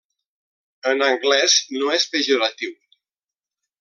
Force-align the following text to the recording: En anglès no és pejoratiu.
En 0.91 1.03
anglès 1.09 1.57
no 1.75 1.93
és 1.99 2.07
pejoratiu. 2.15 2.77